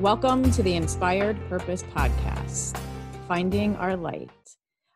[0.00, 2.78] Welcome to the Inspired Purpose Podcast,
[3.26, 4.28] Finding Our Light.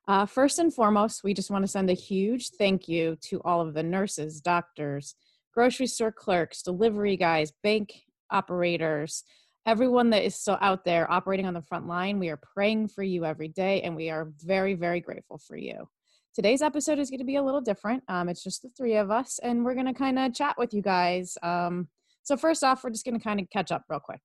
[0.06, 3.62] Uh, first and foremost, we just want to send a huge thank you to all
[3.62, 5.14] of the nurses, doctors,
[5.54, 9.24] grocery store clerks, delivery guys, bank operators,
[9.64, 12.19] everyone that is still out there operating on the front line.
[12.19, 15.88] We are praying for you every day, and we are very, very grateful for you.
[16.34, 18.02] Today's episode is going to be a little different.
[18.09, 20.74] Um, it's just the three of us, and we're going to kind of chat with
[20.74, 21.38] you guys.
[21.42, 21.88] Um,
[22.23, 24.20] so, first off, we're just going to kind of catch up real quick.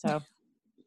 [0.00, 0.22] So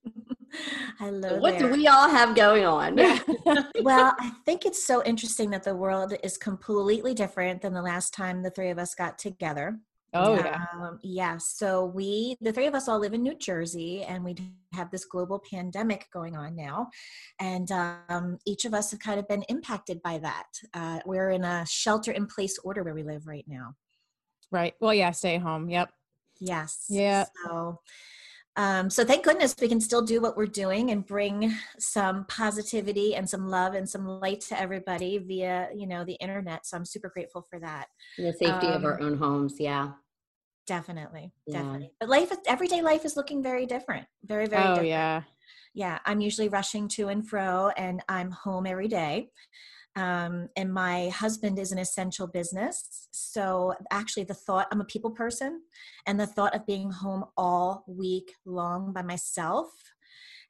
[0.99, 1.39] Hello.
[1.39, 1.69] What there.
[1.69, 2.95] do we all have going on?
[3.81, 8.13] well, I think it's so interesting that the world is completely different than the last
[8.13, 9.79] time the three of us got together.
[10.15, 10.65] Oh yeah.
[10.73, 11.37] Um, yeah.
[11.37, 14.35] So we, the three of us, all live in New Jersey, and we
[14.73, 16.89] have this global pandemic going on now,
[17.39, 20.47] and um, each of us have kind of been impacted by that.
[20.75, 23.73] Uh, we're in a shelter-in-place order where we live right now.
[24.51, 24.75] Right.
[24.79, 25.11] Well, yeah.
[25.11, 25.67] Stay home.
[25.67, 25.89] Yep.
[26.39, 26.85] Yes.
[26.89, 27.25] Yeah.
[27.47, 27.79] So
[28.55, 33.15] um, so thank goodness we can still do what we're doing and bring some positivity
[33.15, 36.85] and some love and some light to everybody via you know the internet so i'm
[36.85, 37.87] super grateful for that
[38.17, 39.55] the safety um, of our Um, own homes.
[39.59, 39.91] Yeah.
[40.67, 41.63] definitely Yeah.
[41.63, 45.21] definitely but life is everyday life is looking very different very very Oh different yeah.
[45.73, 49.29] yeah i'm usually rushing to and fro and i'm home every day
[49.95, 55.11] um, and my husband is an essential business so actually the thought i'm a people
[55.11, 55.61] person
[56.07, 59.69] and the thought of being home all week long by myself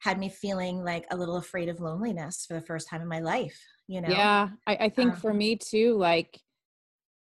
[0.00, 3.20] had me feeling like a little afraid of loneliness for the first time in my
[3.20, 4.48] life you know Yeah.
[4.66, 6.40] I, I think Um, for me too, like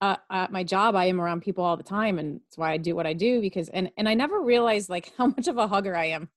[0.02, 2.76] uh, at my job, I am around people all the time, and that's why I
[2.76, 3.40] do what I do.
[3.40, 6.28] Because and and I never realized like how much of a hugger I am.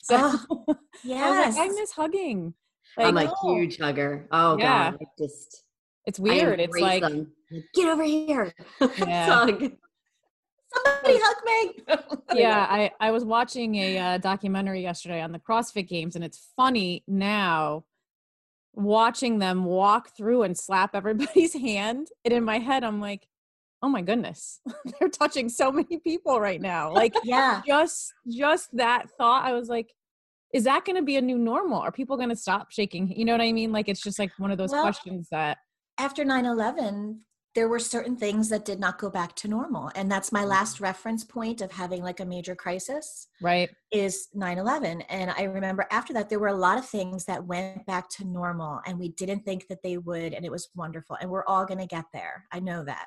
[0.00, 0.16] So
[0.50, 2.54] Oh, I yes like, I miss hugging.
[2.98, 4.26] I'm a huge hugger.
[4.30, 4.92] Oh Yeah.
[4.92, 4.98] God.
[5.00, 5.64] I just
[6.06, 6.60] it's weird.
[6.60, 7.32] It's like them.
[7.74, 8.52] Get over here.
[8.98, 9.26] Yeah.
[9.26, 9.72] hug.
[10.74, 15.86] somebody hug me yeah i i was watching a uh, documentary yesterday on the crossfit
[15.86, 17.84] games and it's funny now
[18.74, 23.26] watching them walk through and slap everybody's hand and in my head i'm like
[23.82, 24.60] oh my goodness
[24.98, 29.68] they're touching so many people right now like yeah just just that thought i was
[29.68, 29.92] like
[30.52, 31.80] is that going to be a new normal?
[31.80, 33.12] Are people going to stop shaking?
[33.16, 33.72] You know what i mean?
[33.72, 35.58] Like it's just like one of those Well, questions that
[35.98, 37.18] after 9-11
[37.54, 40.80] there were certain things that did not go back to normal and that's my last
[40.80, 43.70] reference point of having like a major crisis right.
[43.92, 47.84] is 9-11 and i remember after that there were a lot of things that went
[47.86, 51.30] back to normal and we didn't think that they would and it was wonderful and
[51.30, 52.46] we're all going to get there.
[52.52, 53.06] I know that.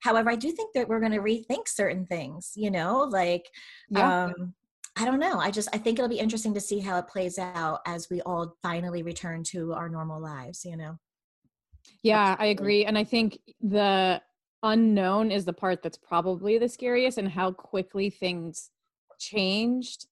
[0.00, 3.46] However i do think that we're going to rethink certain things you know like
[3.90, 4.24] yeah.
[4.24, 4.54] um
[4.98, 7.38] i don't know i just i think it'll be interesting to see how it plays
[7.38, 10.98] out as we all finally return to our normal lives you know
[12.02, 12.84] Yeah, I agree.
[12.84, 14.20] And I think the
[14.62, 18.70] unknown is the part that's probably the scariest and how quickly things
[19.18, 20.06] changed.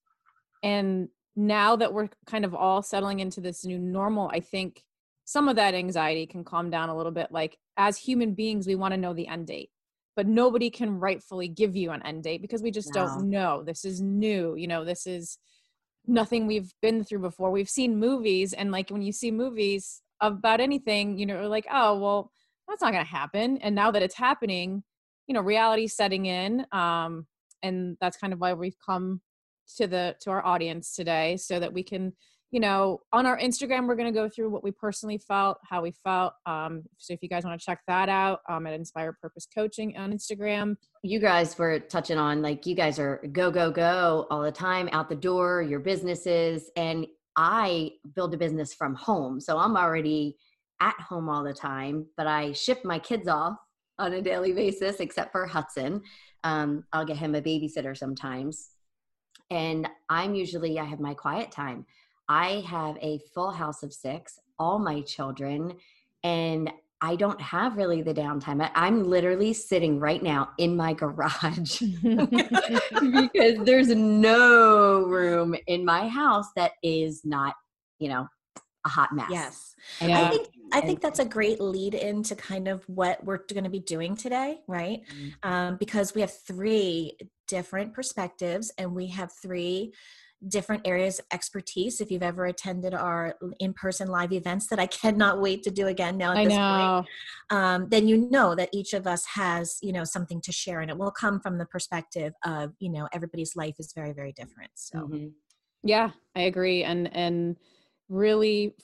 [0.63, 4.83] And now that we're kind of all settling into this new normal, I think
[5.25, 7.31] some of that anxiety can calm down a little bit.
[7.31, 9.71] Like, as human beings, we want to know the end date,
[10.17, 13.63] but nobody can rightfully give you an end date because we just don't know.
[13.63, 14.57] This is new.
[14.57, 15.39] You know, this is
[16.07, 17.51] nothing we've been through before.
[17.51, 21.99] We've seen movies, and like when you see movies about anything, you know, like, oh,
[21.99, 22.33] well,
[22.67, 23.59] that's not going to happen.
[23.59, 24.83] And now that it's happening,
[25.27, 26.67] you know, reality setting in.
[26.73, 27.27] Um,
[27.63, 29.21] and that's kind of why we've come
[29.77, 32.13] to the to our audience today so that we can
[32.51, 35.83] you know on our instagram we're going to go through what we personally felt how
[35.83, 39.17] we felt um, so if you guys want to check that out um, at Inspire
[39.21, 43.71] purpose coaching on instagram You guys were touching on like you guys are go, go,
[43.71, 46.69] go all the time, out the door, your businesses.
[46.77, 49.41] And I build a business from home.
[49.41, 50.37] So I'm already
[50.81, 53.57] at home all the time, but I ship my kids off
[54.01, 56.03] on a daily basis, except for Hudson.
[56.43, 58.71] Um, I'll get him a babysitter sometimes.
[59.49, 61.87] And I'm usually, I have my quiet time.
[62.29, 65.75] I have a full house of six, all my children,
[66.25, 66.71] and
[67.01, 68.63] I don't have really the downtime.
[68.63, 76.09] I- I'm literally sitting right now in my garage because there's no room in my
[76.09, 77.55] house that is not,
[77.99, 78.27] you know,
[78.85, 79.29] a hot mess.
[79.31, 80.23] yes Yeah.
[80.23, 83.71] I think I think that's a great lead into kind of what we're going to
[83.71, 85.03] be doing today, right?
[85.09, 85.33] Mhm.
[85.45, 87.17] Um, because we have three
[87.47, 89.93] different perspectives and we have three
[90.49, 92.01] different areas of expertise.
[92.01, 96.17] If you've ever attended our in-person live events that I cannot wait to do again
[96.17, 97.05] now at i this point, know
[97.51, 100.91] um, then you know that each of us has you know something to share, and
[100.91, 104.71] it will come from the perspective of you know everybody's life is very very different.
[104.75, 105.33] So Mhm.
[105.83, 106.85] Yeah, I agree.
[106.85, 107.57] And and
[108.09, 108.75] really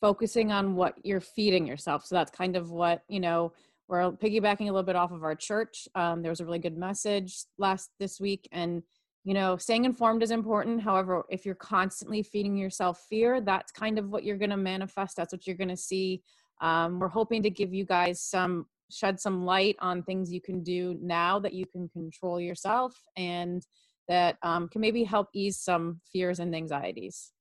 [0.00, 2.04] focusing on what you're feeding yourself.
[2.04, 3.52] So that's kind of what, you know,
[3.88, 5.86] we're piggybacking a little bit off of our church.
[5.94, 8.82] Um, there was a really good message last this week and
[9.24, 10.82] you know, staying informed is important.
[10.82, 15.16] However, if you're constantly feeding yourself fear, that's kind of what you're going to manifest.
[15.16, 16.22] That's what you're going to see.
[16.60, 20.62] Um, we're hoping to give you guys some shed some light on things you can
[20.62, 23.66] do now that you can control yourself and
[24.06, 27.32] that um, can maybe help ease some fears and anxieties.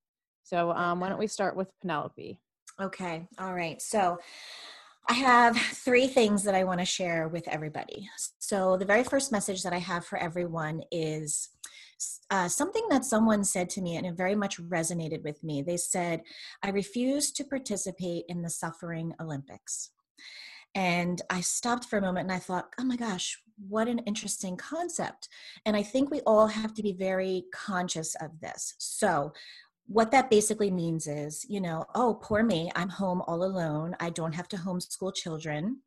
[0.44, 2.39] So, um, why don't we start with Penelope?
[2.80, 3.27] Okay.
[3.39, 3.81] All right.
[3.81, 4.18] So,
[5.07, 8.09] I have three things that I want to share with everybody.
[8.39, 11.50] So, the very first message that I have for everyone is
[12.30, 15.62] uh, something that someone said to me, and it very much resonated with me.
[15.62, 16.21] They said,
[16.63, 19.92] I refuse to participate in the suffering Olympics.
[20.74, 23.38] And I stopped for a moment and I thought, oh my gosh,
[23.68, 25.27] what an interesting concept.
[25.65, 28.75] And I think we all have to be very conscious of this.
[28.77, 29.33] So,
[29.88, 33.95] what that basically means is, you know, oh, poor me, I'm home all alone.
[34.00, 35.81] I don't have to homeschool children.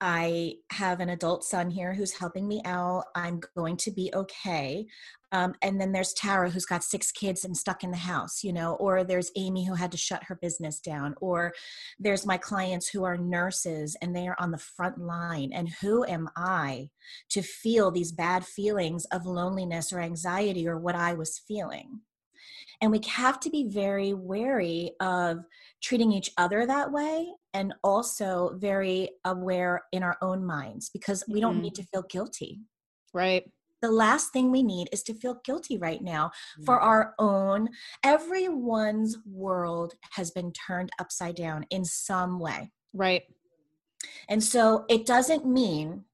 [0.00, 3.04] I have an adult son here who's helping me out.
[3.14, 4.86] I'm going to be okay.
[5.32, 8.52] Um, and then there's Tara who's got six kids and stuck in the house, you
[8.52, 11.52] know, or there's Amy who had to shut her business down, or
[11.98, 15.52] there's my clients who are nurses and they are on the front line.
[15.52, 16.90] And who am I
[17.30, 22.00] to feel these bad feelings of loneliness or anxiety or what I was feeling?
[22.80, 25.44] And we have to be very wary of
[25.82, 31.40] treating each other that way and also very aware in our own minds because we
[31.40, 31.62] don't mm-hmm.
[31.62, 32.60] need to feel guilty.
[33.12, 33.44] Right.
[33.80, 36.64] The last thing we need is to feel guilty right now mm-hmm.
[36.64, 37.68] for our own.
[38.02, 42.70] Everyone's world has been turned upside down in some way.
[42.92, 43.24] Right.
[44.28, 46.04] And so it doesn't mean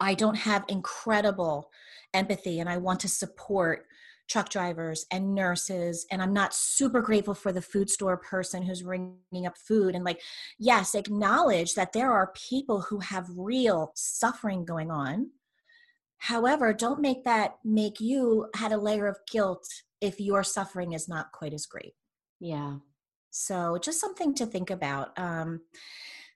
[0.00, 1.70] I don't have incredible
[2.12, 3.86] empathy and I want to support
[4.28, 8.82] truck drivers and nurses and i'm not super grateful for the food store person who's
[8.82, 10.20] ringing up food and like
[10.58, 15.30] yes acknowledge that there are people who have real suffering going on.
[16.18, 19.66] However don't make that make you had a layer of guilt
[20.00, 21.94] if your suffering is not quite as great.
[22.40, 22.76] Yeah.
[23.30, 25.18] So just something to think about.
[25.18, 25.62] Um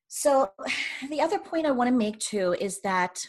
[0.08, 0.50] so
[1.10, 3.26] the other point i want to make too is that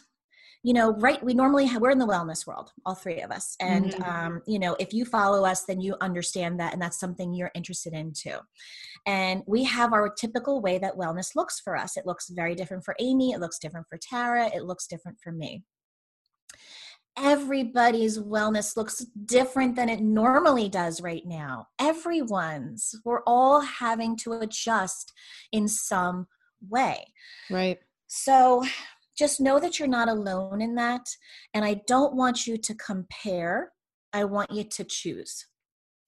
[0.64, 3.56] you know right we normally have, we're in the wellness world all three of us
[3.60, 4.04] and mm-hmm.
[4.04, 7.52] um, you know if you follow us then you understand that and that's something you're
[7.56, 8.38] interested in too
[9.06, 12.84] and we have our typical way that wellness looks for us it looks very different
[12.84, 15.64] for amy it looks different for tara it looks different for me
[17.18, 21.68] everybody's wellness looks different than it normally does right now.
[21.80, 22.96] Everyone's.
[23.04, 25.12] We're all having to adjust
[25.52, 26.28] in some
[26.70, 27.06] way.
[27.50, 27.80] Right.
[28.08, 28.64] So
[29.20, 31.06] just know that you're not alone in that.
[31.54, 33.74] And I don't want you to compare,
[34.14, 35.46] I want you to choose.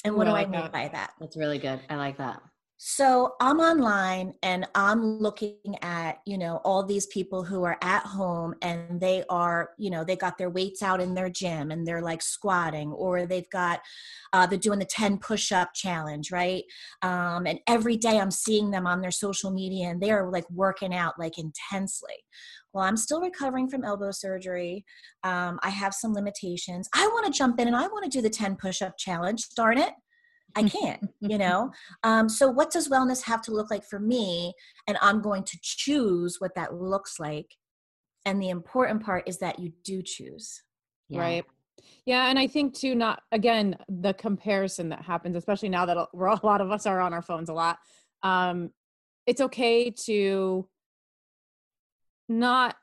[0.05, 1.11] And what do I, I mean by that?
[1.19, 1.81] That's really good.
[1.89, 2.41] I like that.
[2.83, 8.03] So I'm online and I'm looking at, you know, all these people who are at
[8.07, 11.87] home and they are, you know, they got their weights out in their gym and
[11.87, 13.81] they're like squatting or they've got,
[14.33, 16.63] uh, they're doing the 10 push up challenge, right?
[17.03, 20.49] Um, and every day I'm seeing them on their social media and they are like
[20.49, 22.15] working out like intensely.
[22.73, 24.85] Well, I'm still recovering from elbow surgery.
[25.23, 26.89] Um, I have some limitations.
[26.93, 29.49] I want to jump in and I want to do the 10 push up challenge.
[29.55, 29.93] Darn it.
[30.55, 31.71] I can't, you know?
[32.03, 34.53] Um, so, what does wellness have to look like for me?
[34.87, 37.55] And I'm going to choose what that looks like.
[38.25, 40.61] And the important part is that you do choose.
[41.09, 41.19] Yeah.
[41.19, 41.45] Right.
[42.05, 42.27] Yeah.
[42.27, 46.45] And I think, too, not again, the comparison that happens, especially now that we're, a
[46.45, 47.77] lot of us are on our phones a lot.
[48.23, 48.71] Um,
[49.25, 50.67] it's okay to
[52.31, 52.75] not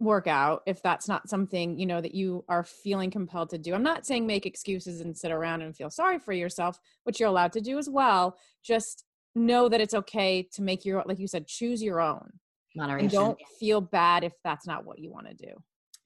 [0.00, 3.74] work out if that's not something you know that you are feeling compelled to do.
[3.74, 7.28] I'm not saying make excuses and sit around and feel sorry for yourself which you're
[7.28, 8.36] allowed to do as well.
[8.62, 12.32] Just know that it's okay to make your like you said choose your own
[12.76, 13.04] moderation.
[13.04, 15.52] and don't feel bad if that's not what you want to do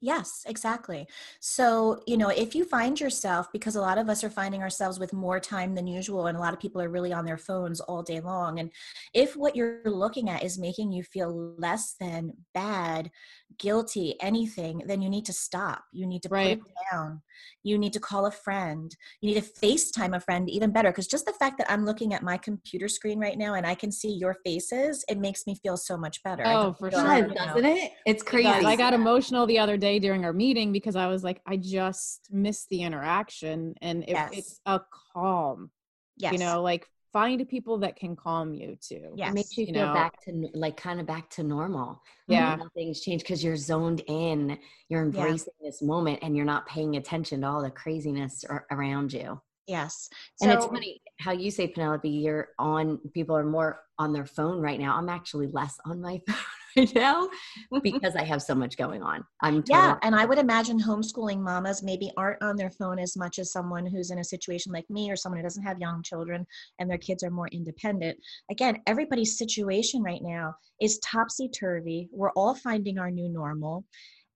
[0.05, 1.07] Yes, exactly.
[1.39, 4.99] So, you know, if you find yourself, because a lot of us are finding ourselves
[4.99, 7.79] with more time than usual, and a lot of people are really on their phones
[7.81, 8.59] all day long.
[8.59, 8.73] And
[9.15, 13.13] if what you're looking at is making you feel less than bad,
[13.59, 15.85] guilty, anything, then you need to stop.
[15.93, 16.59] You need to right.
[16.59, 17.23] put it down.
[17.63, 18.95] You need to call a friend.
[19.21, 20.91] You need to FaceTime a friend, even better.
[20.91, 23.75] Because just the fact that I'm looking at my computer screen right now and I
[23.77, 26.43] can see your faces, it makes me feel so much better.
[26.45, 27.29] Oh, for sure.
[27.29, 27.93] Does, doesn't it?
[28.05, 28.49] It's crazy.
[28.49, 31.57] It I got emotional the other day during our meeting because I was like, I
[31.57, 34.31] just missed the interaction and it, yes.
[34.33, 34.81] it's a
[35.13, 35.71] calm.
[36.17, 36.33] Yes.
[36.33, 39.13] You know, like find people that can calm you too.
[39.15, 39.95] Yeah, it makes you, you feel know?
[39.95, 42.01] back to like kind of back to normal.
[42.27, 44.59] Yeah, things change because you're zoned in.
[44.89, 45.69] You're embracing yeah.
[45.69, 49.41] this moment, and you're not paying attention to all the craziness around you.
[49.67, 52.09] Yes, so, and it's funny how you say Penelope.
[52.09, 52.99] You're on.
[53.15, 54.97] People are more on their phone right now.
[54.97, 56.37] I'm actually less on my phone.
[56.77, 57.29] right now
[57.83, 59.25] because I have so much going on.
[59.43, 63.17] I'm yeah, totally- and I would imagine homeschooling mamas maybe aren't on their phone as
[63.17, 66.03] much as someone who's in a situation like me or someone who doesn't have young
[66.03, 66.47] children
[66.79, 68.19] and their kids are more independent.
[68.51, 72.09] Again, everybody's situation right now is topsy turvy.
[72.13, 73.85] We're all finding our new normal.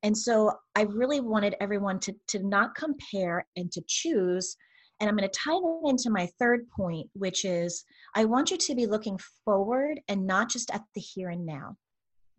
[0.02, 4.57] And so I really wanted everyone to, to not compare and to choose.
[5.00, 8.57] And I'm going to tie that into my third point, which is I want you
[8.57, 11.76] to be looking forward and not just at the here and now.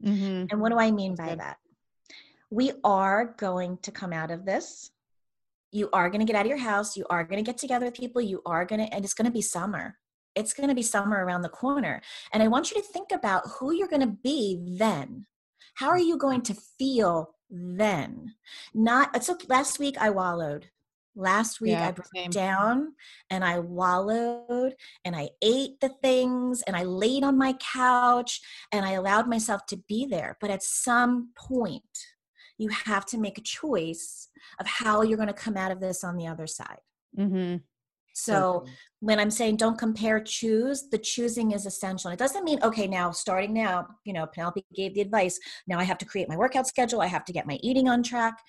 [0.04, 0.46] Mm-hmm.
[0.51, 1.39] And what do I mean by good.
[1.39, 1.58] that?
[2.50, 4.92] We are going to come out of this.
[5.72, 6.96] You are going to get out of your house.
[6.96, 8.22] You are going to get together with people.
[8.22, 9.98] You are going to, and it's going to be summer.
[10.34, 12.01] It's going to be summer around the corner.
[12.32, 15.25] And I want you to think about who you're going to be then.
[15.75, 18.36] How are you going to feel then?
[18.74, 19.48] Not, it's okay.
[19.50, 20.70] Last week I wallowed.
[21.18, 22.30] Last week Yeah, I broke same.
[22.30, 22.94] down
[23.32, 28.40] and I wallowed and I ate the things and I laid on my couch
[28.72, 30.38] and I allowed myself to be there.
[30.40, 31.82] But at some point,
[32.60, 36.04] you have to make a choice of how you're going to come out of this
[36.04, 36.80] on the other side.
[37.18, 37.58] Mm-hmm.
[38.14, 38.66] So
[39.00, 42.10] when I'm saying don't compare, choose, the choosing is essential.
[42.10, 45.40] And it doesn't mean, okay, now starting now, you know, Penelope gave the advice.
[45.68, 47.02] Now I have to create my workout schedule.
[47.02, 48.40] I have to get my eating on track.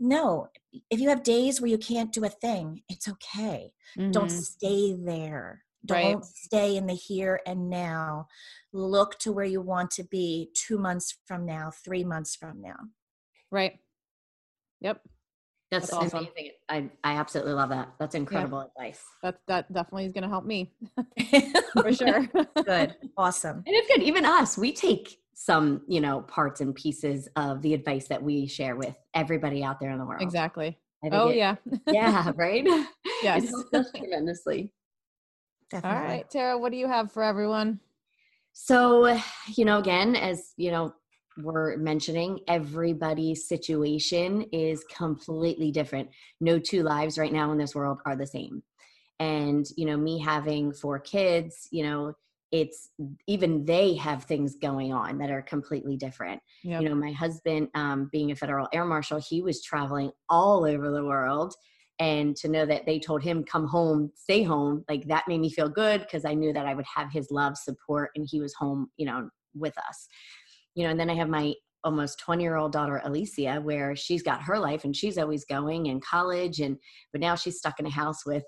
[0.00, 0.48] No,
[0.90, 3.72] if you have days where you can't do a thing, it's okay.
[4.10, 4.42] Don't Mhm.
[4.42, 5.64] stay there.
[5.84, 8.28] Don't stay in the here and now.
[8.72, 12.78] Look to where you want to be two months from now, three months from now.
[13.50, 13.78] Right.
[14.80, 15.02] Yep.
[15.70, 16.18] That's, That's awesome.
[16.26, 16.52] amazing.
[16.68, 17.94] I, I absolutely love that.
[17.98, 19.04] That's incredible advice.
[19.22, 20.72] That that definitely is going to help me
[21.72, 22.26] for sure.
[22.64, 22.96] Good.
[23.16, 23.56] Awesome.
[23.58, 24.02] And it's good.
[24.02, 28.46] Even us, we take some, you know, parts and pieces of the advice that we
[28.46, 30.20] share with everybody out there in the world.
[30.20, 30.78] exactly.
[31.10, 31.56] Oh it- yeah.
[31.90, 32.68] Yeah, right?
[33.22, 33.44] Yes.
[33.44, 34.70] It helps us tremendously.
[35.70, 36.08] Definitely.
[36.08, 37.80] right, Tara, what do you have for everyone?
[38.52, 39.18] So,
[39.56, 40.92] you know, again, as you know,
[41.38, 46.10] we're mentioning everybody's situation is completely different.
[46.42, 48.62] No two lives right now in this world are the same.
[49.20, 52.12] And, you know, me having four kids, you know,
[52.52, 52.90] it's
[53.26, 56.40] even they have things going on that are completely different.
[56.64, 56.82] Yep.
[56.82, 60.90] You know, my husband, um, being a federal air marshal, he was traveling all over
[60.90, 61.54] the world.
[62.00, 65.50] And to know that they told him, come home, stay home, like that made me
[65.50, 68.54] feel good because I knew that I would have his love, support, and he was
[68.54, 70.08] home, you know, with us.
[70.74, 71.52] You know, and then I have my
[71.84, 75.86] almost 20 year old daughter, Alicia, where she's got her life and she's always going
[75.86, 76.60] in college.
[76.60, 76.78] And,
[77.12, 78.44] but now she's stuck in a house with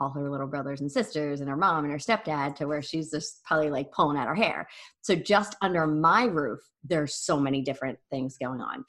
[0.00, 3.10] all her little brothers and sisters and her mom and her stepdad to where she's
[3.10, 4.66] just probably like pulling at her hair.
[5.02, 8.84] So just under my roof, there's so many different things going on.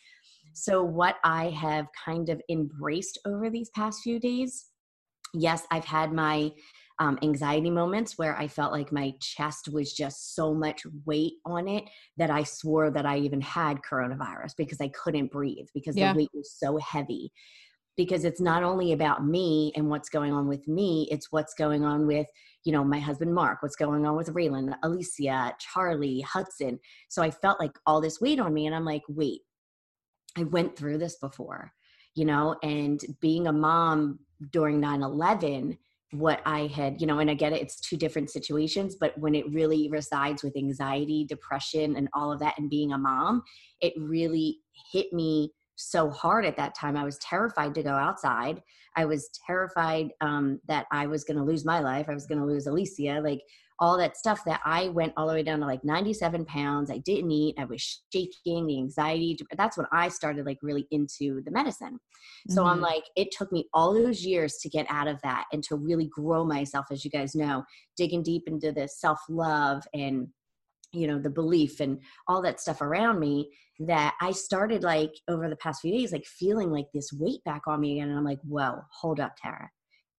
[0.53, 4.67] So what I have kind of embraced over these past few days,
[5.33, 6.51] yes, I've had my
[6.99, 11.67] um, anxiety moments where I felt like my chest was just so much weight on
[11.67, 11.85] it
[12.17, 16.11] that I swore that I even had coronavirus because I couldn't breathe because Yeah.
[16.11, 17.31] the weight was so heavy
[17.97, 21.83] because it's not only about me and what's going on with me it's what's going
[21.83, 22.27] on with
[22.63, 26.79] you know my husband mark what's going on with raylan alicia charlie hudson.
[27.09, 29.41] So i felt like all this weight on me and i'm like wait
[30.37, 31.71] i went through this before
[32.15, 32.55] you know?
[32.63, 34.19] And being a mom
[34.51, 35.77] during 9-11
[36.13, 39.33] what i had you know and i get it it's two different situations but when
[39.33, 43.41] it really resides with anxiety depression and all of that and being a mom
[43.79, 44.57] it really
[44.91, 45.53] hit me
[45.89, 46.95] so hard at that time.
[46.97, 48.61] I was terrified to go outside.
[48.95, 52.07] I was terrified um, that I was going to lose my life.
[52.09, 53.41] I was going to lose Alicia, like
[53.79, 56.91] all that stuff that I went all the way down to like 97 pounds.
[56.91, 57.55] I didn't eat.
[57.57, 59.37] I was shaking, the anxiety.
[59.57, 61.99] That's when I started like really into the medicine.
[62.49, 62.81] So I'm Mhm.
[62.81, 66.05] like, it took me all those years to get out of that and to really
[66.07, 67.63] grow myself, as you guys know,
[67.97, 70.27] digging deep into the self love and
[70.93, 75.49] you know the belief and all that stuff around me that i started like over
[75.49, 78.25] the past few days like feeling like this weight back on me again and i'm
[78.25, 79.69] like whoa hold up tara.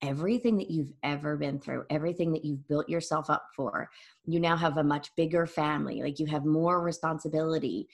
[0.03, 3.89] Everything that you've ever been through everything that you've built yourself up for
[4.25, 7.87] you now have a much bigger family like you have more responsibility.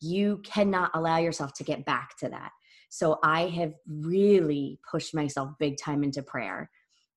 [0.00, 2.50] You cannot allow yourself to get back to that.
[2.88, 6.68] So i have really pushed myself big time into prayer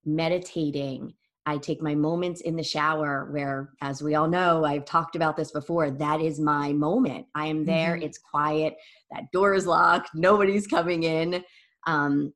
[0.06, 5.16] meditating I take my moments in the shower where, as we all know, I've talked
[5.16, 7.28] about this before, that is my moment.
[7.36, 8.04] I am there, Mhm.
[8.04, 8.76] it's quiet,
[9.12, 11.44] that door is locked, nobody's coming in.
[11.86, 12.34] Um,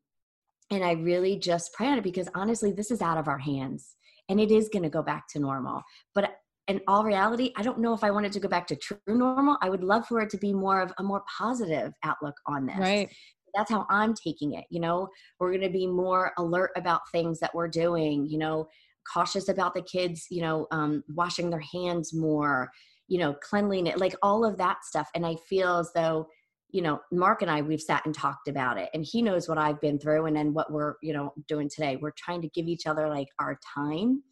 [0.70, 3.96] and I really just pray on it because honestly, this is out of our hands
[4.30, 5.82] and it is going to go back to normal.
[6.14, 6.36] But
[6.68, 9.58] in all reality, I don't know if I wanted to go back to true normal.
[9.62, 12.78] I would love for it to be more of a more positive outlook on this
[12.78, 13.10] Right.
[13.56, 14.66] that's how I'm taking it.
[14.70, 18.68] You know, we're going to be more alert about things that we're doing, you know,
[19.12, 22.72] cautious about the kids, you know, um, washing their hands more,
[23.10, 25.10] you know cleanliness like all of that stuff.
[25.14, 26.28] And i feel as though
[26.70, 29.58] you know mark and i we've sat and talked about it and he knows what
[29.58, 31.98] i've been through and then what we're you know doing today.
[31.98, 34.24] We're trying to give each other like our time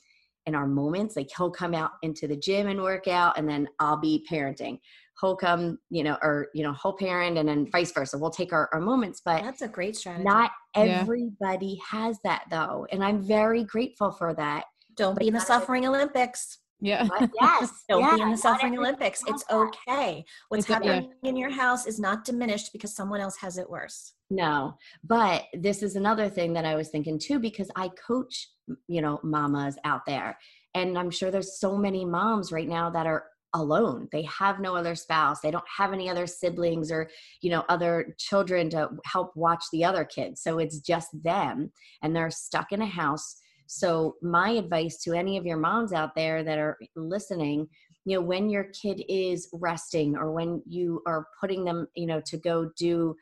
[0.45, 1.17] and our moments.
[1.17, 4.79] Like he'll come out into the gym and work out and then i'll be parenting
[5.21, 8.53] he'll come you know or you know he'll parent and then vice versa we'll take
[8.53, 10.23] our, our moments but That's a great strategy.
[10.25, 11.01] not Yeah.
[11.01, 15.39] everybody has that though and i'm very grateful for that Don't but be in the
[15.39, 16.59] not every- suffering Olympics.
[16.79, 17.07] Yeah.
[17.09, 19.23] But yes Don't yeah, be in the suffering Olympics.
[19.25, 19.55] It's that.
[19.55, 20.23] okay.
[20.49, 20.93] What's It's a- yeah.
[20.93, 24.13] happening in your house is not diminished because someone else has it worse.
[24.29, 28.49] No, but this is another thing that I was thinking too, because I coach,
[28.87, 30.37] you know, mamas out there.
[30.75, 34.07] And I'm sure there's so many moms right now that are alone.
[34.11, 35.41] They have no other spouse.
[35.41, 37.09] They don't have any other siblings or,
[37.41, 40.41] you know, other children to help watch the other kids.
[40.41, 41.71] So it's just them
[42.03, 43.37] and they're stuck in a house.
[43.65, 47.67] So my advice to any of your moms out there that are listening,
[48.05, 52.21] you know, when your kid is resting or when you are putting them, you know,
[52.25, 53.15] to go do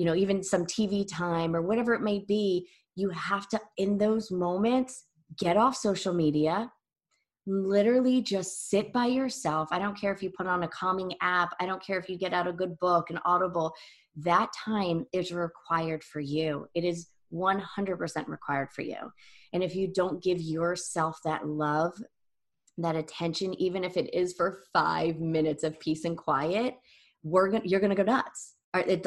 [0.00, 3.98] you know even some tv time or whatever it may be you have to in
[3.98, 5.04] those moments
[5.38, 6.72] get off social media
[7.46, 9.68] literally just sit by yourself.
[9.72, 11.54] I don't care if you put on a calming app.
[11.60, 13.72] I don't care if you get out a good book an audible.
[14.16, 16.66] That time is required for you.
[16.74, 19.12] It is 100% required for you.
[19.52, 21.92] And if you don't give yourself that love
[22.78, 26.76] that attention even if it is for 5 minutes of peace and quiet
[27.22, 28.54] we're to you're going to go nuts.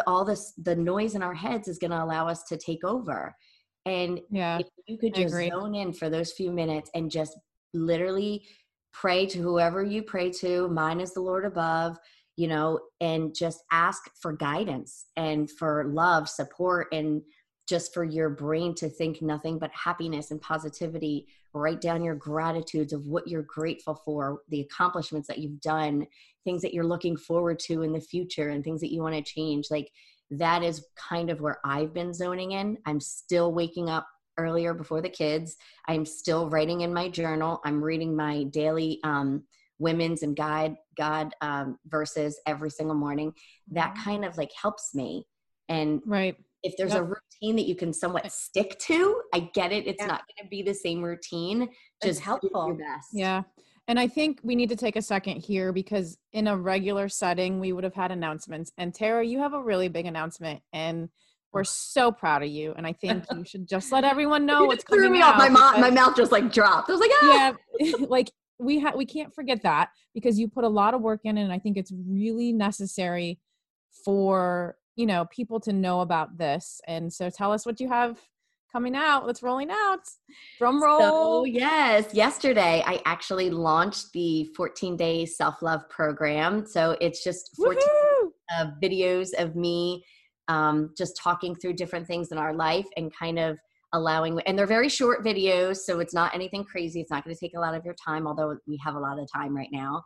[0.05, 3.35] All this the noise in our heads is going to allow us to take over.
[3.85, 4.59] And Yeah.
[4.59, 7.35] if you could just zone in for those few minutes and just
[7.73, 8.45] literally
[8.91, 11.97] pray to whoever you pray to mine is the lord above
[12.35, 17.21] you know and just ask for guidance and for love support and
[17.67, 21.27] just for your brain to think nothing but happiness and positivity.
[21.53, 26.05] Write down your gratitudes of what you're grateful for the accomplishments that you've done
[26.43, 29.21] things that you're looking forward to in the future and things that you want to
[29.21, 29.67] change.
[29.71, 29.89] Like
[30.31, 32.77] that is kind of where i've been zoning in.
[32.85, 35.55] I'm still waking up earlier before the kids
[35.87, 39.43] i'm still writing in my journal i'm reading my daily um,
[39.79, 43.33] women's and guide god um, verses every single morning
[43.71, 45.25] that kind of like helps me
[45.69, 46.35] and Right.
[46.63, 47.01] if there's Yep.
[47.01, 50.07] a routine that you can somewhat stick to i get it it's Yeah.
[50.07, 51.69] not going to be the same routine
[52.03, 52.75] just do helpful.
[52.75, 53.43] best Yeah.
[53.89, 57.59] And I think we need to take a second here because in a regular setting,
[57.59, 58.71] we would have had announcements.
[58.77, 61.09] And Tara, you have a really big announcement, and
[61.53, 62.73] we're so proud of you.
[62.75, 65.37] And I think you should just let everyone know what's just threw coming me off
[65.37, 65.79] my, mouth.
[65.79, 67.55] my mouth just like dropped i was like ah!
[67.79, 71.21] yeah like we have we can't forget that because you put a lot of work
[71.23, 73.39] in and i think it's really necessary
[74.05, 78.17] for you know people to know about this and so tell us what you have
[78.71, 79.99] coming out that's rolling out
[80.57, 86.65] drum roll So, yes, yesterday I actually launched the 14 day self love program.
[86.65, 87.77] So, it's just 14
[88.57, 90.03] uh, videos of me
[90.47, 93.57] um, just talking through different things in our life and kind of
[93.93, 95.77] allowing, and they're very short videos.
[95.77, 97.01] So, it's not anything crazy.
[97.01, 99.19] It's not going to take a lot of your time, although we have a lot
[99.19, 100.03] of time right now.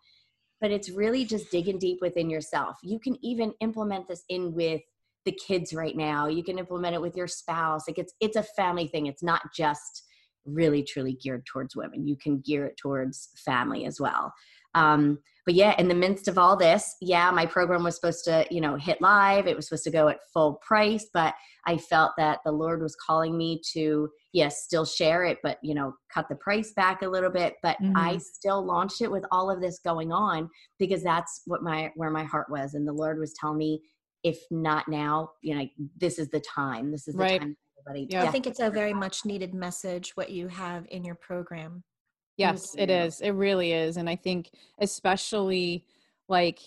[0.60, 2.78] But it's really just digging deep within yourself.
[2.84, 4.82] You can even implement this in with
[5.26, 6.28] the kids right now.
[6.28, 7.84] You can implement it with your spouse.
[7.88, 9.08] Like it's it's a family thing.
[9.08, 10.04] It's not just
[10.45, 12.08] really truly geared towards women.
[12.08, 14.34] You can gear it towards family as well.
[14.77, 18.45] Um, but yeah, in the midst of all this, yeah, my program was supposed to,
[18.51, 19.47] you know, hit live.
[19.47, 21.33] It was supposed to go at full price, but
[21.65, 25.73] I felt that the Lord was calling me to, yes, still share it, but you
[25.73, 27.55] know, cut the price back a little bit.
[27.63, 28.21] But I Mhm.
[28.21, 32.25] still launched it with all of this going on because that's what my where my
[32.25, 33.81] heart was, and the Lord was telling me,
[34.23, 36.91] if not now, you know, this is the time.
[36.91, 37.39] This is the Right.
[37.39, 37.55] time.
[37.79, 38.23] Everybody, Yeah.
[38.23, 41.83] I think it's a very much needed message what you have in your program.
[42.38, 42.89] Yes, it you.
[42.89, 43.21] is.
[43.21, 43.97] It really is.
[43.97, 45.86] And I think, especially
[46.30, 46.60] like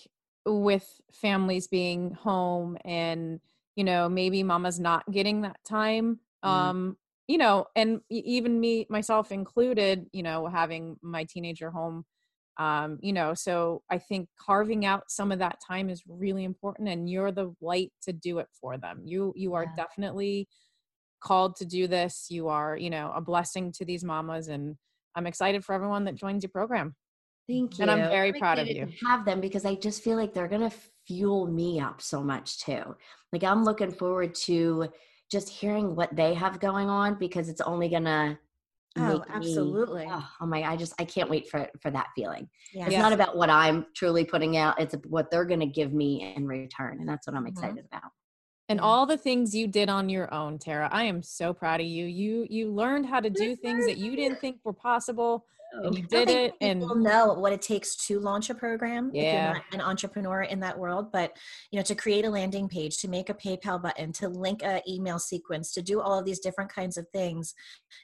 [0.45, 3.39] with families being home and,
[3.75, 6.19] you know, maybe mama's not getting that time.
[6.45, 6.71] Mhm.
[6.71, 12.05] Um, you know, and even me, myself included, you know, having my teenager home,
[12.57, 16.89] um, you know, so I think carving out some of that time is really important
[16.89, 19.03] and you're the light to do it for them.
[19.05, 19.77] You, you are Yeah.
[19.77, 20.49] definitely
[21.19, 22.27] called to do this.
[22.29, 24.77] You are, you know, a blessing to these mamas and
[25.15, 26.95] I'm excited for everyone that joins your program.
[27.49, 27.81] Thank you.
[27.83, 28.85] And I'm very proud of you.
[28.85, 30.71] to have them because I just feel like they're gonna
[31.07, 32.95] fuel me up so much too.
[33.33, 34.89] Like I'm looking forward to
[35.31, 38.37] just hearing what they have going on because it's only gonna
[38.97, 40.05] Oh, make me- absolutely.
[40.09, 40.63] oh, oh my!
[40.63, 42.49] I just I can't wait for for that feeling.
[42.73, 42.83] Yeah.
[42.87, 43.01] It's Yes.
[43.01, 46.99] not about what I'm truly putting out; it's what they're gonna give me in return,
[46.99, 47.49] and that's what I'm Mhm.
[47.51, 48.11] excited about.
[48.71, 48.85] And Yeah.
[48.85, 50.87] all the things you did on your own, Tara.
[50.93, 52.05] I am so proud of you.
[52.05, 55.45] You you learned how to do things that you didn't think were possible.
[55.85, 59.23] and you did it and people know what it takes to launch a program if
[59.23, 59.33] Yeah.
[59.45, 61.37] you're not an entrepreneur in that world but
[61.71, 64.81] you know to create a landing page to make a paypal button to link a
[64.85, 67.53] email sequence to do all of these different kinds of things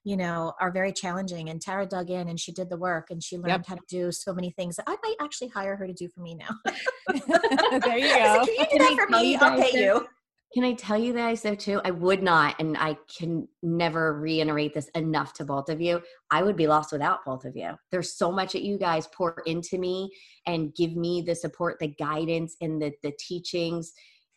[0.06, 3.21] you know are very challenging and tara dug in and she did the work and
[3.21, 3.65] she learned Yep.
[3.67, 6.21] how to do so many things that i might actually hire her to do for
[6.21, 6.53] me now
[7.84, 10.08] there you go can you do that for me i'll pay you
[10.53, 11.81] Can I tell you guys so too?
[11.83, 16.01] I would not, and I can never reiterate this enough to both of you.
[16.31, 17.71] I would be lost without both of you.
[17.91, 20.10] There's so much that you guys pour into me
[20.45, 23.91] and give me the support, the guidance, and the the teachings.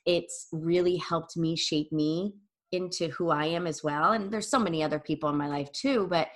[0.05, 2.35] It's really helped me shape me
[2.73, 4.12] into who I am as well.
[4.12, 6.29] And there's so many other people in my life too, but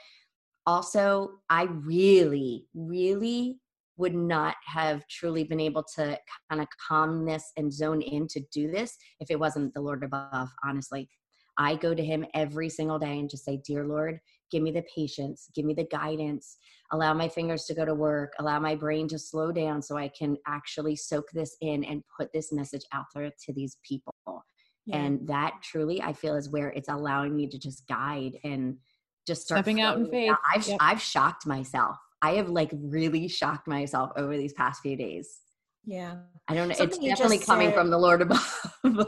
[0.66, 3.58] also I really, really
[3.96, 6.18] would not have truly been able to
[6.50, 10.48] kind of calmness and zone in to do this if it wasn't the Lord above,
[10.64, 11.09] honestly.
[11.57, 14.18] I go to him every single day and just say, Dear Lord,
[14.50, 16.57] give me the patience, give me the guidance,
[16.92, 20.09] allow my fingers to go to work, allow my brain to slow down so I
[20.18, 24.14] can actually soak this in and put this message out there to these people.
[24.87, 24.96] Yeah.
[24.96, 28.76] And that truly, I feel, is where it's allowing me to just guide and
[29.26, 30.38] just start Stepping out in flowing with that.
[30.44, 30.54] faith.
[30.54, 30.78] I've Yep.
[30.80, 31.96] I've shocked myself.
[32.24, 35.26] I have like really shocked myself over these past few days.
[35.84, 36.14] yeah
[36.48, 36.74] I don't know.
[36.74, 38.48] Something it's definitely coming said- from the Lord above.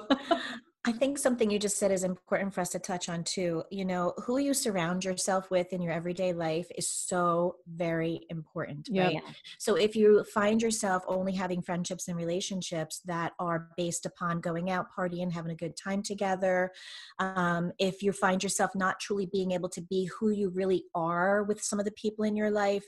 [0.89, 3.65] I think something you just said is important for us to touch on too.
[3.73, 8.89] You know, who you surround yourself with in your everyday life is so very important,
[8.93, 9.13] Yep.
[9.15, 9.23] right?
[9.59, 14.71] So if you find yourself only having friendships and relationships that are based upon going
[14.71, 16.71] out, partying, having a good time together,
[17.19, 21.43] um, if you find yourself not truly being able to be who you really are
[21.43, 22.85] with some of the people in your life,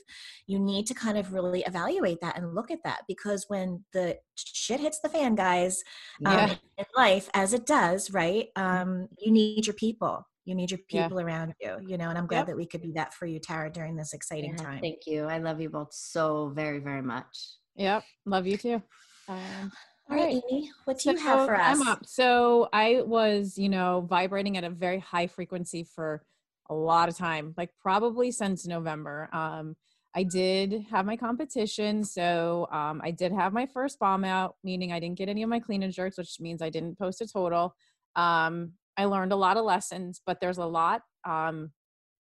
[0.47, 4.17] you need to kind of really evaluate that and look at that because when the
[4.35, 5.83] shit hits the fan, guys,
[6.25, 6.55] um, Yeah.
[6.77, 11.07] in life as it does right um, you need your people you need your Yeah.
[11.07, 12.47] people around you you know and i'm glad Yep.
[12.47, 15.25] that we could be that for you tara during this exciting Yeah, time Thank you.
[15.25, 17.37] I love you both so very, very much.
[17.75, 18.81] yep love you too
[19.27, 19.71] um,
[20.09, 22.05] all right amy what do you have for us I'm up.
[22.05, 26.23] So I was, you know, vibrating at a very high frequency for
[26.69, 29.29] a lot of time, like probably since November.
[29.33, 29.75] Um,
[30.15, 34.91] I did have my competition, so um, I did have my first bomb out, meaning
[34.91, 37.27] I didn't get any of my clean and jerks, which means I didn't post a
[37.27, 37.75] total.
[38.15, 41.71] Um, I learned a lot of lessons, but there's a lot um,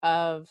[0.02, 0.48] of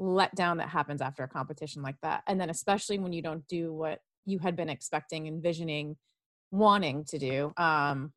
[0.00, 3.72] letdown that happens after a competition like that, and then especially when you don't do
[3.74, 5.96] what you had been expecting, envisioning,
[6.50, 7.52] wanting to do.
[7.56, 8.12] Um,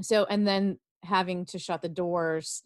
[0.00, 2.62] so, and then having to shut the doors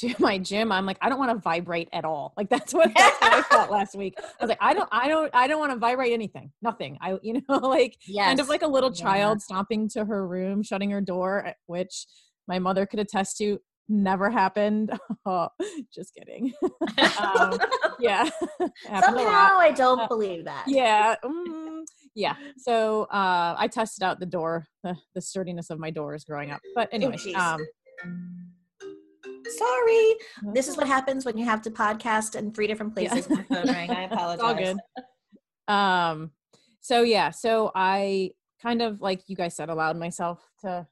[0.00, 2.32] to my gym, I'm like, I don't want to vibrate at all.
[2.36, 4.14] Like that's what, that's what I felt last week.
[4.18, 6.98] I was like, I don't, I don't, I don't want to vibrate anything, nothing.
[7.00, 8.26] I, you know, like Yes.
[8.26, 9.02] kind of like a little Yeah.
[9.02, 12.06] child stomping to her room, shutting her door, eh, which
[12.48, 14.98] my mother could attest to never happened.
[15.26, 15.48] Oh,
[15.94, 16.52] just kidding.
[17.20, 17.58] um,
[18.00, 18.28] yeah.
[18.86, 21.82] happened a lot somehow i don't Uh, believe that yeah mm,
[22.14, 26.50] yeah so uh i tested out the door the, the sturdiness of my doors growing
[26.50, 27.36] up but anyway jeez.
[27.36, 27.64] um
[29.56, 30.14] sorry.
[30.54, 33.66] This is what happens when you have to podcast in three different places the phone
[33.66, 33.90] rang.
[33.90, 35.02] i apologize it's all
[35.68, 35.74] good.
[35.74, 36.30] Um
[36.80, 40.86] so yeah so i kind of like you guys said allowed myself to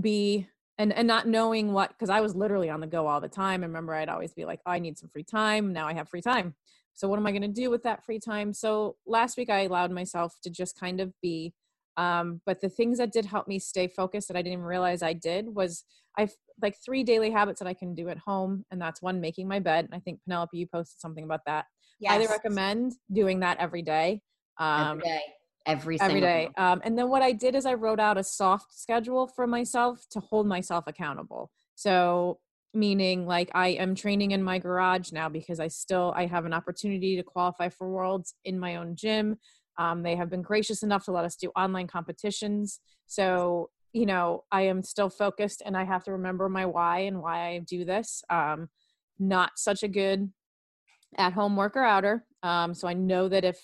[0.00, 3.28] be and and not knowing what because i was literally on the go all the
[3.28, 3.62] time.
[3.62, 5.72] And remember i'd always be like oh, i need some free time.
[5.72, 6.54] Now i have free time.
[6.94, 8.52] So what am i going to do with that free time?
[8.52, 11.54] So last week i allowed myself to just kind of be
[11.98, 15.02] um, but the things that did help me stay focused that i didn't even realize
[15.02, 15.84] i did was
[16.16, 19.48] i've like three daily habits that i can do at home and that's one making
[19.48, 21.66] my bed and i think penelope you posted something about that
[22.06, 24.22] I highly recommend doing that every day
[24.58, 25.20] um, every day.
[25.64, 26.48] Every, every single day.
[26.56, 30.04] Um, and then what I did is I wrote out a soft schedule for myself
[30.10, 31.50] to hold myself accountable.
[31.76, 32.40] So
[32.74, 36.52] meaning like I am training in my garage now because I still I have an
[36.52, 39.38] opportunity to qualify for worlds in my own gym.
[39.78, 42.80] Um, they have been gracious enough to let us do online competitions.
[43.06, 47.20] So you know I am still focused and I have to remember my why and
[47.20, 48.22] why I do this.
[48.30, 48.68] Um,
[49.18, 50.30] not such a good
[51.18, 52.24] at home worker outer.
[52.42, 53.58] Um, so I know that if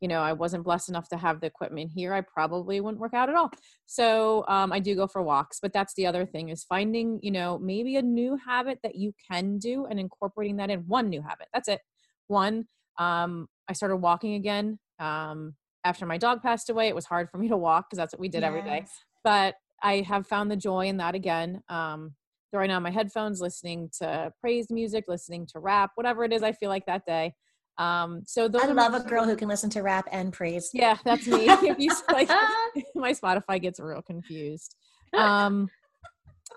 [0.00, 3.14] you know, I wasn't blessed enough to have the equipment here, I probably wouldn't work
[3.14, 3.50] out at all.
[3.86, 7.30] So um, I do go for walks, but that's the other thing is finding, you
[7.30, 11.20] know, maybe a new habit that you can do and incorporating that in one new
[11.20, 11.48] habit.
[11.52, 11.80] That's it.
[12.28, 12.66] One,
[12.98, 14.78] um, I started walking again.
[15.00, 18.12] Um, after my dog passed away, it was hard for me to walk because that's
[18.12, 18.84] what we did every day.
[19.24, 21.62] But I have found the joy in that again.
[21.68, 22.14] Um,
[22.50, 26.52] throwing on my headphones, listening to praise music, listening to rap, whatever it is I
[26.52, 27.34] feel like that day.
[27.76, 30.32] Um, so those i are my love a girl who can listen to rap and
[30.32, 31.46] praise yeah, that's me.
[31.48, 32.28] if you like,
[32.94, 34.74] my Spotify gets real confused.
[35.16, 35.70] Um,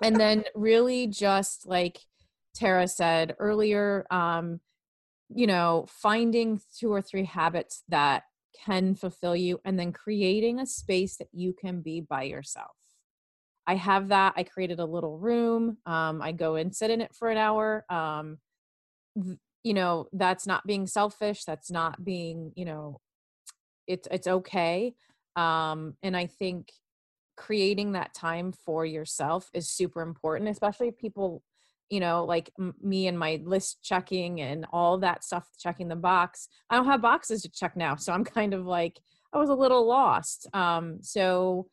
[0.01, 1.99] and then really just like
[2.55, 4.59] Tara said earlier, um,
[5.33, 8.23] you know, finding two or three habits that
[8.65, 12.71] can fulfill you and then creating a space that you can be by yourself.
[13.67, 14.33] I have that.
[14.35, 15.77] I created a little room.
[15.85, 17.85] Um, I go and sit in it for an hour.
[17.89, 18.37] Um,
[19.21, 21.43] th- you know, that's not being selfish.
[21.45, 22.99] That's not being, you know,
[23.87, 24.93] it's it's okay.
[25.35, 26.71] Um, and I think
[27.37, 31.43] creating that time for yourself is super important, especially if people
[31.91, 35.95] you know like m- me and my list checking and all that stuff checking the
[35.95, 38.99] box i don't have boxes to check now so i'm kind of like
[39.33, 41.67] i was a little lost um so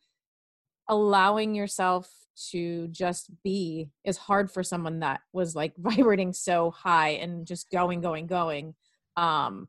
[0.89, 2.11] allowing yourself
[2.51, 7.69] to just be is hard for someone that was like vibrating so high and just
[7.71, 8.73] going going going
[9.17, 9.67] um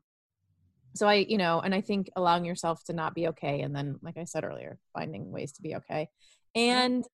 [0.95, 3.97] so i you know and i think allowing yourself to not be okay and then
[4.01, 6.09] like i said earlier finding ways to be okay.
[6.55, 7.05] And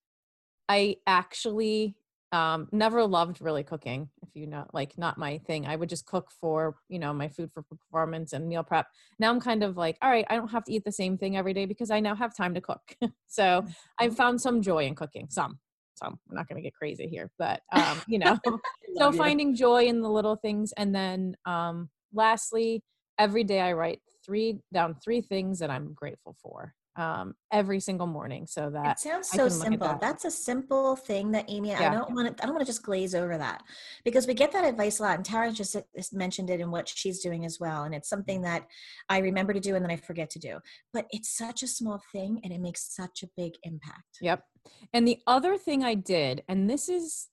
[0.67, 1.96] i actually
[2.34, 5.66] um never loved really cooking if you know like not my thing.
[5.66, 8.88] I would just cook for you know my food for performance and meal prep.
[9.20, 11.38] Now i'm kind of like all right i don't have to eat the same thing
[11.38, 12.82] every day because i now have time to cook.
[13.28, 13.63] So
[14.00, 14.16] i've Mm-hmm.
[14.16, 15.60] found some joy in cooking some
[15.96, 18.38] some we're not going to get crazy here but um you know
[18.98, 22.82] so finding joy in the little things and then um lastly
[23.20, 28.07] every day i write three down three things that i'm grateful for um every single
[28.07, 29.88] morning so that It sounds so can look at simple.
[29.88, 30.01] that.
[30.01, 31.73] That's a simple thing that Amy.
[31.73, 32.43] I don't want to.
[32.43, 33.63] I don't want to just glaze over that
[34.03, 36.71] because we get that advice a lot, and Tara just uh, just mentioned it in
[36.71, 38.67] what she's doing as well, and it's something that
[39.10, 40.57] I remember to do and then I forget to do.
[40.93, 44.17] But it's such a small thing, and it makes such a big impact.
[44.21, 44.43] Yep.
[44.93, 47.29] And the other thing I did, and this is,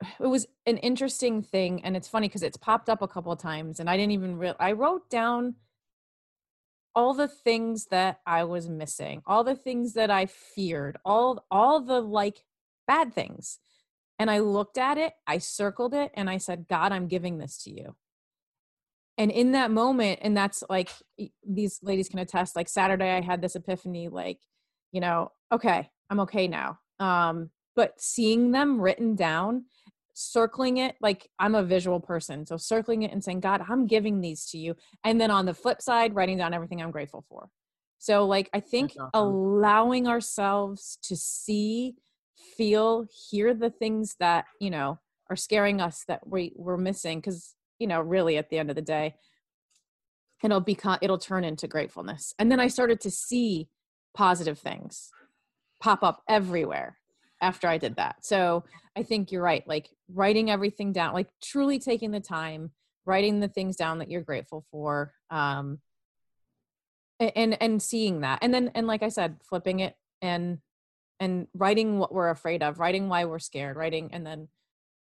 [0.20, 3.38] it was an interesting thing, and it's funny because it's popped up a couple of
[3.38, 4.56] times, and I didn't even real.
[4.58, 5.54] I wrote down
[6.94, 11.80] all the things that I was missing, all the things that I feared, all all
[11.80, 12.44] the like
[12.86, 13.58] bad things,
[14.18, 17.62] and I looked at it, I circled it, and I said, God, I'm giving this
[17.64, 17.96] to you.
[19.16, 20.90] And in that moment, and that's like
[21.46, 22.56] these ladies can attest.
[22.56, 24.38] Like Saturday, I had this epiphany, like
[24.92, 26.78] you know, okay, I'm okay now.
[27.00, 29.64] Um, but seeing them written down,
[30.14, 32.46] circling it, like I'm a visual person.
[32.46, 34.76] So circling it and saying, God, I'm giving these to you.
[35.04, 37.50] And then on the flip side, writing down everything I'm grateful for.
[37.98, 39.10] So, like, I think awesome.
[39.14, 41.94] allowing ourselves to see,
[42.56, 44.98] feel, hear the things that, you know,
[45.30, 47.20] are scaring us that we, we're missing.
[47.22, 49.14] Cause, you know, really at the end of the day,
[50.42, 52.34] it'll become, it'll turn into gratefulness.
[52.38, 53.68] And then I started to see
[54.14, 55.10] positive things
[55.80, 56.98] pop up everywhere
[57.44, 58.24] after I did that.
[58.24, 58.64] So
[58.96, 59.66] I think you're right.
[59.68, 62.70] Like writing everything down, like truly taking the time,
[63.04, 65.78] writing the things down that you're grateful for, um,
[67.20, 70.58] and and seeing that, and then and like I said, flipping it and
[71.20, 74.48] and writing what we're afraid of, writing why we're scared, writing, and then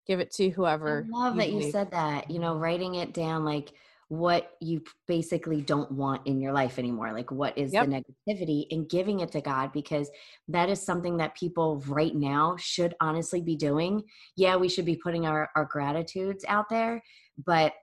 [0.07, 1.05] give it to whoever.
[1.07, 3.73] I love that you said that, you know, writing it down like
[4.09, 7.13] what you basically don't want in your life anymore.
[7.13, 7.85] Like what is Yep.
[7.87, 10.09] the negativity and giving it to God because
[10.47, 14.03] that is something that people right now should honestly be doing.
[14.35, 17.03] Yeah, we should be putting our, our gratitudes out there,
[17.45, 17.73] but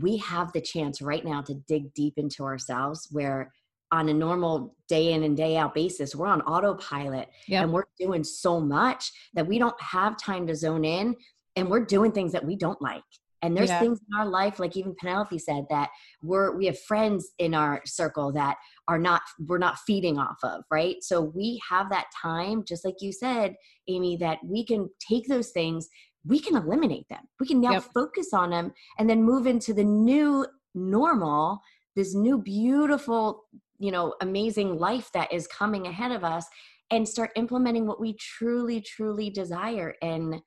[0.00, 3.52] we have the chance right now to dig deep into ourselves where
[3.92, 7.62] on a normal day in and day out basis, we're on autopilot Yep.
[7.64, 11.16] and we're doing so much that we don't have time to zone in
[11.56, 13.02] and we're doing things that we don't like
[13.42, 13.78] and there's Yeah.
[13.80, 15.90] things in our life like even penelope said that
[16.22, 18.56] we're we have friends in our circle that
[18.88, 22.96] are not we're not feeding off of right so we have that time just like
[23.00, 23.54] you said
[23.88, 25.88] amy that we can take those things
[26.24, 27.84] we can eliminate them we can now Yep.
[27.94, 31.60] focus on them and then move into the new normal
[31.96, 33.44] this new beautiful
[33.78, 36.46] you know amazing life that is coming ahead of us
[36.90, 40.42] and start implementing what we truly truly desire and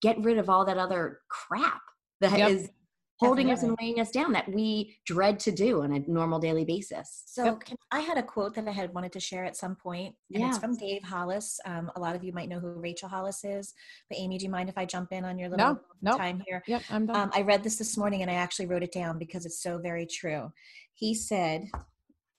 [0.00, 1.80] get rid of all that other crap
[2.20, 2.72] that is Yep.
[3.20, 6.64] holding us and weighing us down that we dread to do on a normal daily
[6.64, 7.60] basis So Yep.
[7.60, 10.44] can, I had a quote that I had wanted to share at some point, and
[10.44, 11.58] it's from Dave Hollis.
[11.64, 13.74] Um, a lot of you might know who Rachel Hollis is,
[14.08, 16.16] but Amy, do you mind if I jump in on your little No, no.
[16.16, 16.62] time here?
[16.68, 17.16] Yep, I'm done.
[17.16, 19.78] Um, I read this this morning and I actually wrote it down because it's so
[19.78, 20.52] very true.
[20.94, 21.68] He said,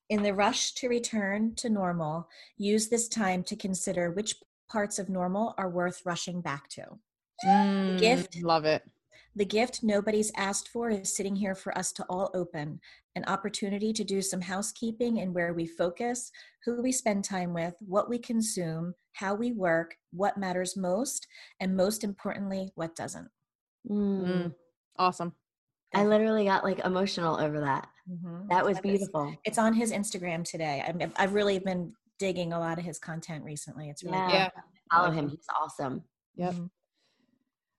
[0.09, 4.35] In the rush to return to normal, use this time to consider which
[4.69, 6.99] parts of normal are worth rushing back to.
[7.45, 8.37] Mm, gift.
[8.43, 8.83] Love it.
[9.35, 12.79] The gift nobody's asked for is sitting here for us to all open
[13.15, 16.31] an opportunity to do some housekeeping and where we focus,
[16.65, 21.27] who we spend time with, what we consume, how we work, what matters most,
[21.59, 23.27] and most importantly, what doesn't.
[23.89, 24.23] Mm.
[24.23, 24.55] Mm,
[24.97, 25.33] awesome.
[25.95, 28.47] i literally got like emotional over that Mhm.
[28.49, 30.83] that was beautiful It's on his Instagram today.
[30.87, 33.89] I'm, I've really been digging a lot of his content recently.
[33.89, 34.27] It's really Yeah.
[34.27, 34.33] good.
[34.33, 34.49] Yeah.
[34.91, 35.29] follow him him.
[35.29, 36.03] he's awesome
[36.35, 36.53] Yep.
[36.53, 36.69] Mhm.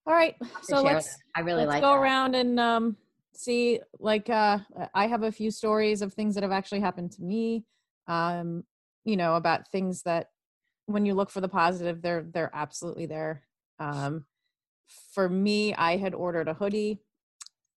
[0.07, 0.35] All right.
[0.63, 2.01] So let's i really let's like go that.
[2.01, 2.97] around and um
[3.35, 4.59] see like uh
[4.95, 7.65] i have a few stories of things that have actually happened to me
[8.09, 8.65] um
[9.05, 10.27] you know about things that
[10.87, 13.43] when you look for the positive they're they're absolutely there
[13.79, 14.25] um
[15.15, 17.01] for me i had ordered a hoodie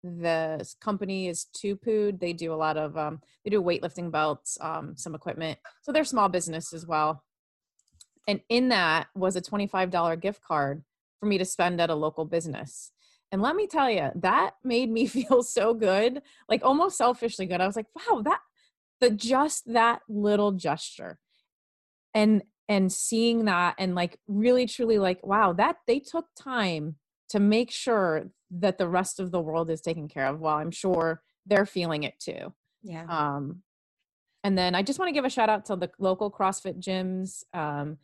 [0.03, 2.19] the company is 2POOD.
[2.19, 5.57] They do a lot of um, they do weightlifting belts, um, some equipment.
[5.81, 7.23] So they're small business as well.
[8.27, 10.83] And in that was a $25 gift card
[11.23, 12.91] for me to spend at a local business.
[13.31, 17.61] And let me tell you, that made me feel so good, like almost selfishly good.
[17.61, 18.39] I was like, wow, that
[18.99, 21.19] the just that little gesture.
[22.13, 26.95] And and seeing that and like really truly like, wow, that they took time
[27.29, 30.71] to make sure that the rest of the world is taken care of while I'm
[30.71, 32.53] sure they're feeling it too.
[32.83, 33.05] Yeah.
[33.07, 33.63] Um,
[34.43, 37.43] and then I just want to give a shout out to the local CrossFit gyms,
[37.53, 37.97] um,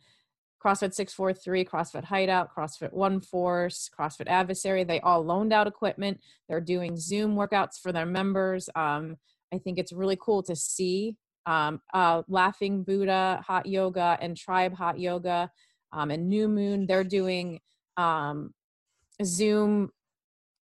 [0.64, 4.84] CrossFit 643, CrossFit Hideout, CrossFit One Force, CrossFit Adversary.
[4.84, 6.20] They all loaned out equipment.
[6.48, 8.68] They're doing Zoom workouts for their members.
[8.76, 9.16] Um,
[9.52, 14.74] I think it's really cool to see um, uh, Laughing Buddha Hot Yoga and Tribe
[14.74, 15.50] Hot Yoga
[15.92, 16.86] um, and New Moon.
[16.86, 17.60] They're doing
[17.96, 18.52] um,
[19.24, 19.90] Zoom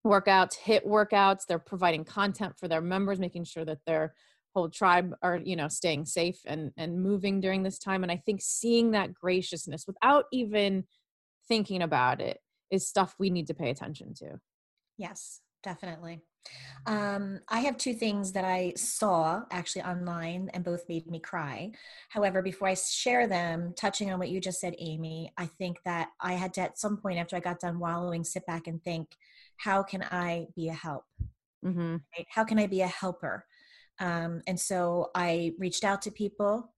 [0.06, 1.42] workouts, HIIT workouts.
[1.48, 4.14] They're providing content for their members, making sure that their
[4.58, 8.02] whole tribe are, you know, staying safe and and moving during this time.
[8.02, 10.84] And I think seeing that graciousness without even
[11.48, 12.40] thinking about it
[12.72, 14.40] is stuff we need to pay attention to.
[14.98, 16.22] Yes, definitely.
[16.88, 21.72] Um, I have two things that I saw actually online and both made me cry.
[22.10, 26.10] However, before I share them, touching on what you just said, Amy, I think that
[26.20, 29.10] I had to at some point after I got done wallowing sit back and think,
[29.58, 31.04] how can I be a help?
[31.64, 31.98] Mm-hmm.
[32.18, 32.28] Right?
[32.30, 33.46] How can I be a helper?
[34.00, 36.74] Um, and so I reached out to people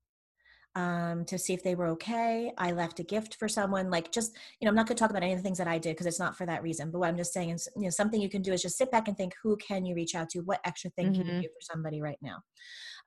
[0.76, 2.54] um, to see if they were okay.
[2.58, 3.90] I left a gift for someone.
[3.90, 5.68] Like just, you know, I'm not going to talk about any of the things that
[5.68, 6.92] I did because it's not for that reason.
[6.92, 8.92] But what I'm just saying is, you know, something you can do is just sit
[8.92, 10.40] back and think, who can you reach out to?
[10.40, 11.36] What extra thing can Mhm.
[11.36, 12.38] you do for somebody right now?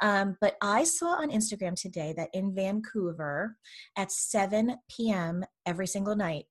[0.02, 3.56] Um, but I saw on Instagram today that in Vancouver
[3.96, 5.44] at 7 p.m.
[5.64, 6.48] every single night,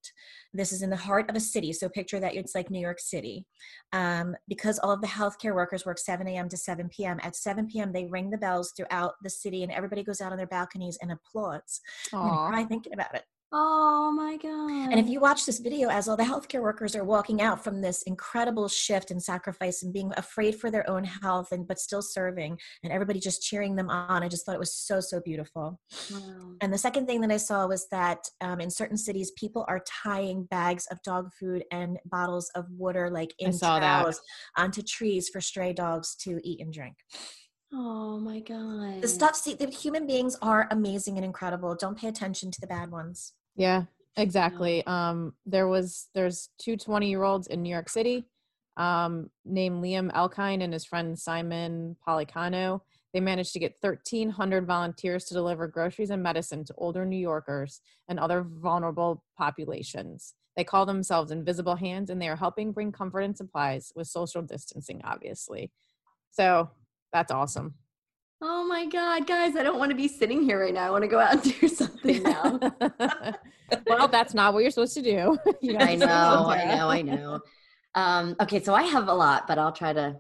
[0.54, 1.74] this is in the heart of a city.
[1.74, 3.46] So picture that it's like New York City.
[3.92, 6.48] Um, because all of the healthcare workers work 7 a.m.
[6.48, 7.20] to 7 p.m.
[7.22, 10.38] At 7 p.m., they ring the bells throughout the city and everybody goes out on
[10.38, 11.82] their balconies and applauds.
[12.22, 12.48] I'm gonna Aw.
[12.48, 13.24] cry thinking about it.
[13.54, 14.92] Oh my god!
[14.92, 17.82] And if you watch this video as all the healthcare workers are walking out from
[17.82, 22.02] this incredible shift and sacrifice and being afraid for their own health and but still
[22.02, 25.82] serving and everybody just cheering them on, I just thought it was so so beautiful.
[26.14, 26.54] Wow.
[26.62, 29.84] And the second thing that I saw was that um, in certain cities, people are
[30.04, 34.22] tying bags of dog food and bottles of water, like in towels,
[34.56, 36.96] onto trees for stray dogs to eat and drink.
[37.74, 39.02] Oh my god!
[39.02, 41.76] The stuff, see, the human beings are amazing and incredible.
[41.76, 43.34] Don't pay attention to the bad ones.
[43.56, 43.84] Yeah,
[44.18, 44.86] exactly.
[44.86, 48.26] Um, there was there's two 20 year olds in New York City,
[48.78, 52.82] um, named Liam Elkind and his friend Simon Policano.
[53.14, 57.82] They managed to get 1,300 volunteers to deliver groceries and medicine to older New Yorkers
[58.08, 60.34] and other vulnerable populations.
[60.56, 64.42] They call themselves Invisible Hands, and they are helping bring comfort and supplies with social
[64.42, 65.72] distancing, obviously.
[66.32, 66.70] So
[67.12, 67.76] that's awesome.
[68.44, 69.56] Oh my god, guys!
[69.56, 70.88] I don't want to be sitting here right now.
[70.88, 72.60] I want to go out and do something now.
[73.88, 75.38] well, that's not what you're supposed to do.
[75.62, 77.40] You I know, I know, I know.
[77.94, 80.18] Um, okay, so I have a lot, but I'll try to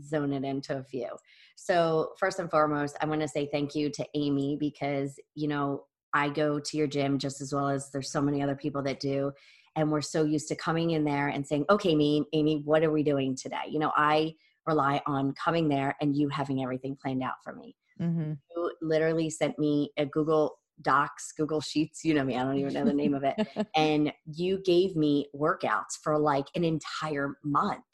[0.00, 1.10] zone it into a few.
[1.54, 5.84] So first and foremost, I want to say thank you to Amy because you know
[6.12, 8.98] I go to your gym just as well as there's so many other people that
[8.98, 9.30] do,
[9.76, 12.90] and we're so used to coming in there and saying, "Okay, me, Amy, what are
[12.90, 14.34] we doing today?" You know, I
[14.68, 18.38] rely on coming there and you having everything planned out for me Mhm.
[18.54, 22.72] you literally sent me a Google Docs, Google Sheets, you know me, I don't even
[22.74, 23.36] know the name of it.
[23.76, 27.84] And you gave me workouts for like an entire month.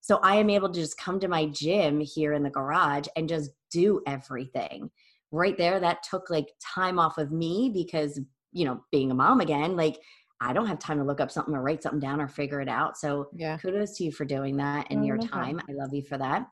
[0.00, 3.28] So I am able to just come to my gym here in the garage and
[3.28, 4.90] just do everything.
[5.30, 8.18] Right there, that took like time off of me because,
[8.52, 9.98] you know, being a mom again, like
[10.40, 12.68] I don't have time to look up something or write something down or figure it
[12.68, 12.96] out.
[12.96, 13.58] So Yeah.
[13.58, 15.60] kudos to you for doing that and Oh, your time.
[15.68, 16.48] I love you for that.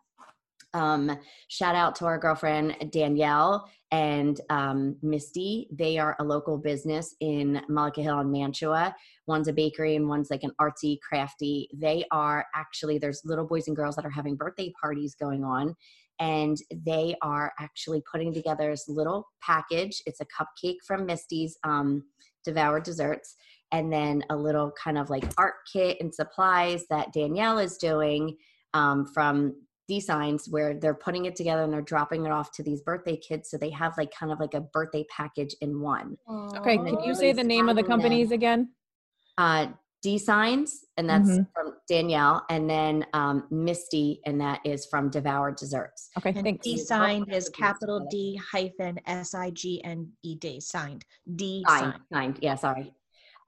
[0.75, 5.67] Um, shout out to our girlfriend Danielle and um, Misty.
[5.73, 8.95] They are a local business in Mullica Hill and Mantua.
[9.27, 11.71] One's a bakery and one's like an artsy, crafty.
[11.73, 15.75] They are actually, there's little boys and girls that are having birthday parties going on.
[16.21, 20.03] And they are actually putting together this little package.
[20.05, 22.05] It's a cupcake from Misty's um,
[22.45, 23.37] Devoured Desserts
[23.73, 28.37] and then a little kind of like art kit and supplies that Danielle is doing
[28.75, 29.55] um, from
[29.89, 33.17] D Signs, where they're putting it together and they're dropping it off to these birthday
[33.17, 33.51] kids.
[33.51, 36.17] So they have like kind of like a birthday package in one.
[36.57, 37.87] Okay, can you say the name of the Aw.
[37.87, 38.71] companies again?
[39.39, 39.69] Uh,
[40.03, 41.49] D signs, and that's Mhm.
[41.53, 46.11] from Danielle, and then um, Misty, and that is from Devoured Desserts.
[46.17, 46.63] Okay, And thanks.
[46.65, 46.87] D Yes.
[46.87, 51.05] signed is capital D hyphen S I G N E D signed.
[51.35, 52.03] D Signed, signed.
[52.13, 52.39] signed.
[52.43, 52.95] Yeah, sorry.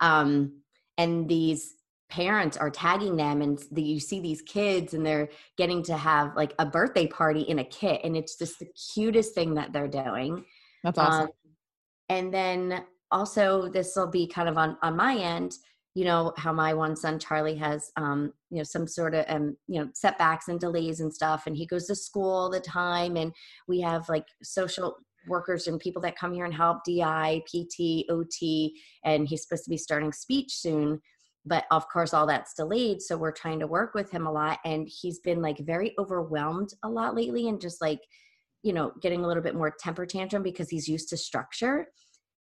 [0.00, 0.62] Um,
[0.98, 1.74] and these
[2.10, 6.34] parents are tagging them, and the, you see these kids, and they're getting to have
[6.36, 9.88] like a birthday party in a kit, and it's just the cutest thing that they're
[9.88, 10.44] doing.
[10.82, 11.22] That's awesome.
[11.22, 11.28] Um,
[12.08, 15.52] and then also this will be kind of on on my end.
[15.94, 19.56] You know how my one son Charlie has, um, you know, some sort of, um,
[19.68, 23.16] you know, setbacks and delays and stuff, and he goes to school all the time,
[23.16, 23.32] and
[23.68, 24.96] we have like social
[25.28, 29.70] workers and people that come here and help DI, PT, OT, and he's supposed to
[29.70, 31.00] be starting speech soon.
[31.46, 33.00] But of course, all that's delayed.
[33.00, 34.58] So we're trying to work with him a lot.
[34.64, 38.00] And he's been like very overwhelmed a lot lately and just like,
[38.62, 41.86] you know, getting a little bit more temper tantrum because he's used to structure.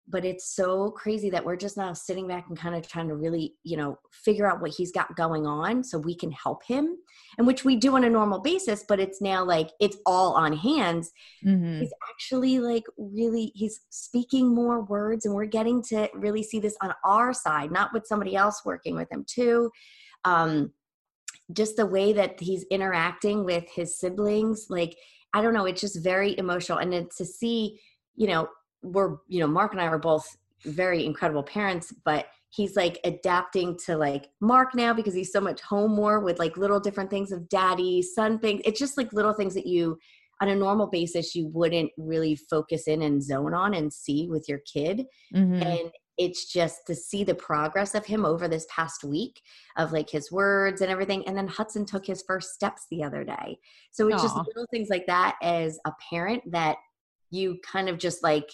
[0.07, 3.14] But it's so crazy that we're just now sitting back and kind of trying to
[3.16, 6.96] really, you know, figure out what he's got going on so we can help him,
[7.38, 8.84] and which we do on a normal basis.
[8.86, 11.11] But it's now like it's all on hands.
[11.44, 11.80] Mhm.
[11.80, 16.76] He's actually like really, he's speaking more words, and we're getting to really see this
[16.82, 19.70] on our side, not with somebody else working with him too.
[20.24, 20.72] Um,
[21.52, 24.96] just the way that he's interacting with his siblings like
[25.34, 27.78] i don't know it's just very emotional and then to see
[28.16, 28.48] you know
[28.85, 33.76] we're you know mark and i are both very incredible parents but he's like adapting
[33.76, 37.32] to like mark now because he's so much home more with like little different things
[37.32, 38.62] of daddy son things.
[38.64, 39.99] It's just like little things that you
[40.41, 44.49] on a normal basis you wouldn't really focus in and zone on and see with
[44.49, 45.07] your kid.
[45.35, 45.64] Mhm.
[45.64, 49.43] and it's just to see the progress of him over this past week
[49.76, 51.26] of like his words and everything.
[51.26, 53.59] And then hudson took his first steps the other day.
[53.91, 56.76] So it's just little things like that as a parent that
[57.30, 58.49] you kind of just like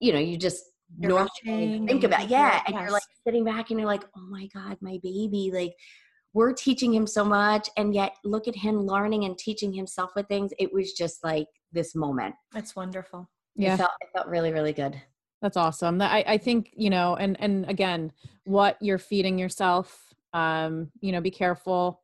[0.00, 0.64] you know you just
[0.98, 4.04] You're normally watching think about yeah feel- and you're like sitting back and you're like
[4.16, 5.74] oh my god my baby like
[6.32, 10.26] we're teaching him so much and yet look at him learning and teaching himself with
[10.28, 13.28] things it was just like this moment That's wonderful.
[13.56, 13.74] Yeah.
[13.74, 15.00] it felt it felt really really good
[15.42, 16.02] That's awesome.
[16.02, 18.12] I, I think, you know, and and again,
[18.44, 22.02] what you're feeding yourself, um, you know, be careful.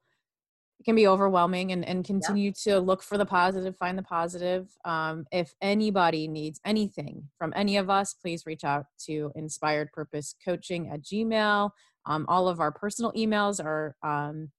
[0.87, 4.69] Can be overwhelming and, and continue to look for the positive, find the positive.
[4.85, 10.37] Um, if anybody needs anything from any of us, please reach out to inspired purpose
[10.45, 11.71] coaching at Gmail.
[12.07, 14.53] Um, all of our personal emails are um,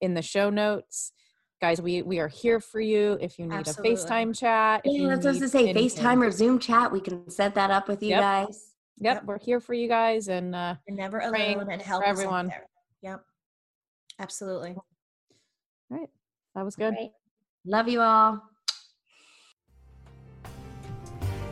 [0.00, 1.10] in the show notes.
[1.60, 3.94] Guys, we we are here for you if you need Absolutely.
[3.94, 4.82] a FaceTime chat.
[4.84, 5.68] if Yeah, you that's what I was say.
[5.70, 6.04] anything.
[6.04, 8.20] FaceTime or Zoom chat, we can set that up with you Yep.
[8.20, 8.74] guys.
[8.98, 9.24] Yep, Yep.
[9.24, 12.20] we're here for you guys and uh You're never alone and help for is out
[12.20, 12.52] everyone.
[13.02, 13.24] Yep.
[14.20, 14.76] Absolutely.
[15.90, 16.08] All right.
[16.54, 16.94] That was good.
[16.94, 17.12] Great.
[17.66, 18.42] Love you all.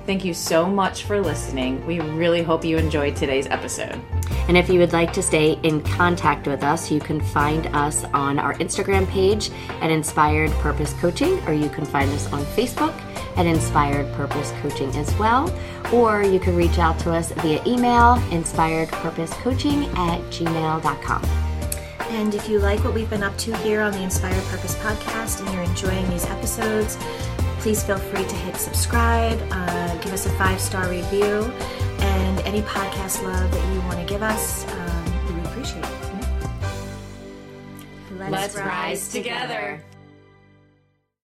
[0.04, 1.84] Thank you so much for listening.
[1.86, 4.00] We really hope you enjoyed today's episode.
[4.48, 8.04] And if you would like to stay in contact with us, you can find us
[8.12, 12.92] on our Instagram page at Inspired Purpose Coaching, or you can find us on Facebook
[13.36, 15.48] at Inspired Purpose Coaching as well.
[15.92, 21.51] Or you can reach out to us via email, inspiredpurposecoaching at gmail.com.
[22.12, 25.40] And if you like what we've been up to here on the Inspired Purpose podcast
[25.40, 26.98] and you're enjoying these episodes,
[27.58, 31.50] please feel free to hit subscribe, uh, give us a five star review,
[32.00, 35.90] and any podcast love that you want to give us, um, we appreciate it.
[38.30, 39.82] Let's rise together.